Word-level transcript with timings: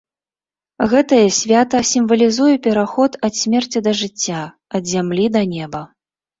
Гэтае 0.93 1.25
свята 1.39 1.81
сімвалізуе 1.91 2.55
пераход 2.65 3.11
ад 3.29 3.33
смерці 3.43 3.85
да 3.91 3.95
жыцця, 4.03 4.41
ад 4.77 4.93
зямлі 4.97 5.33
да 5.39 5.49
неба. 5.57 5.87